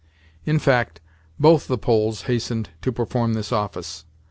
In 0.47 0.57
fact, 0.57 0.99
both 1.39 1.67
the 1.67 1.77
Poles 1.77 2.23
hastened 2.23 2.71
to 2.81 2.91
perform 2.91 3.35
this 3.35 3.51
office. 3.51 4.05